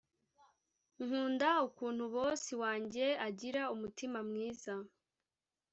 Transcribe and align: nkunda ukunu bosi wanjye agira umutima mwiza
nkunda 1.03 1.49
ukunu 1.67 2.03
bosi 2.13 2.53
wanjye 2.63 3.05
agira 3.27 3.61
umutima 3.75 4.19
mwiza 4.29 4.73